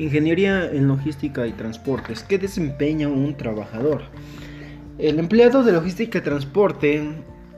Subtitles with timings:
[0.00, 2.22] Ingeniería en logística y transportes.
[2.22, 4.04] ¿Qué desempeña un trabajador?
[4.96, 7.02] El empleado de logística y transporte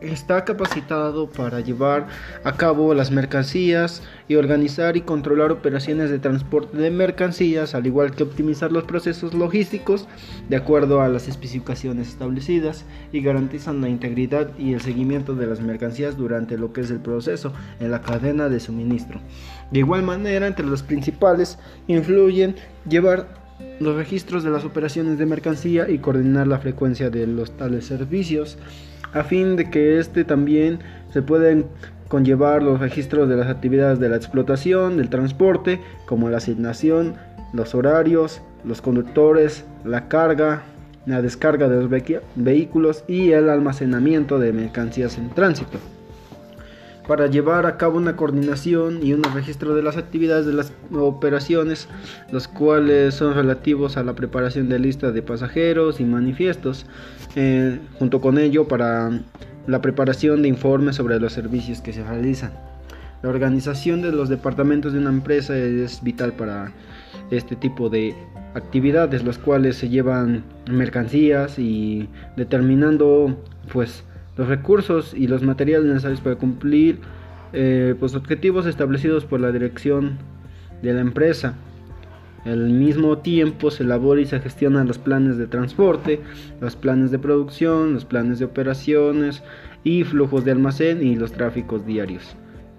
[0.00, 2.06] está capacitado para llevar
[2.44, 8.12] a cabo las mercancías y organizar y controlar operaciones de transporte de mercancías, al igual
[8.12, 10.06] que optimizar los procesos logísticos
[10.48, 15.60] de acuerdo a las especificaciones establecidas y garantizan la integridad y el seguimiento de las
[15.60, 19.20] mercancías durante lo que es el proceso en la cadena de suministro.
[19.70, 22.56] De igual manera, entre los principales influyen
[22.88, 23.46] llevar
[23.80, 28.58] los registros de las operaciones de mercancía y coordinar la frecuencia de los tales servicios
[29.12, 30.78] a fin de que éste también
[31.12, 31.66] se pueden
[32.08, 37.14] conllevar los registros de las actividades de la explotación, del transporte, como la asignación,
[37.52, 40.62] los horarios, los conductores, la carga,
[41.06, 41.90] la descarga de los
[42.34, 45.78] vehículos y el almacenamiento de mercancías en tránsito
[47.06, 51.88] para llevar a cabo una coordinación y un registro de las actividades de las operaciones,
[52.32, 56.86] los cuales son relativos a la preparación de listas de pasajeros y manifiestos,
[57.36, 59.20] eh, junto con ello para
[59.66, 62.52] la preparación de informes sobre los servicios que se realizan.
[63.22, 66.72] La organización de los departamentos de una empresa es vital para
[67.30, 68.14] este tipo de
[68.54, 73.36] actividades, los cuales se llevan mercancías y determinando
[73.72, 74.04] pues
[74.36, 77.00] los recursos y los materiales necesarios para cumplir
[77.52, 80.18] eh, pues, objetivos establecidos por la dirección
[80.82, 81.54] de la empresa.
[82.44, 86.20] Al mismo tiempo se elabora y se gestionan los planes de transporte,
[86.60, 89.42] los planes de producción, los planes de operaciones
[89.82, 92.36] y flujos de almacén y los tráficos diarios.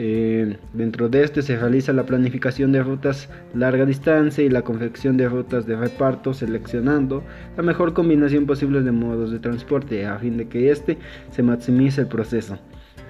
[0.00, 5.16] Eh, dentro de este se realiza la planificación de rutas larga distancia y la confección
[5.16, 7.24] de rutas de reparto seleccionando
[7.56, 10.98] la mejor combinación posible de modos de transporte a fin de que este
[11.32, 12.60] se maximice el proceso.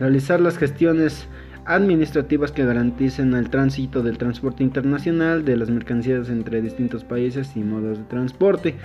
[0.01, 1.29] Realizar las gestiones
[1.67, 7.61] administrativas que garanticen el tránsito del transporte internacional de las mercancías entre distintos países y
[7.61, 8.77] modos de transporte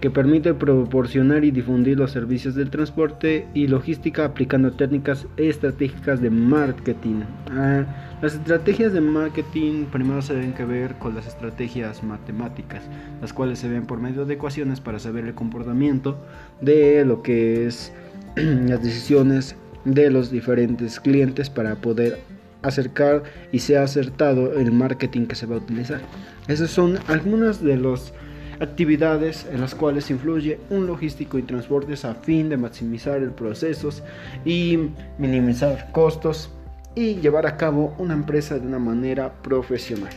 [0.00, 6.30] que permite proporcionar y difundir los servicios del transporte y logística aplicando técnicas estratégicas de
[6.30, 7.22] marketing.
[7.50, 7.84] Ah,
[8.20, 12.82] las estrategias de marketing primero se deben que ver con las estrategias matemáticas,
[13.20, 16.18] las cuales se ven por medio de ecuaciones para saber el comportamiento
[16.60, 17.92] de lo que es
[18.36, 22.18] las decisiones de los diferentes clientes para poder
[22.62, 26.00] acercar y sea acertado el marketing que se va a utilizar.
[26.48, 28.12] Esas son algunas de los
[28.60, 34.02] actividades en las cuales influye un logístico y transportes a fin de maximizar el procesos
[34.44, 36.50] y minimizar costos
[36.94, 40.10] y llevar a cabo una empresa de una manera profesional.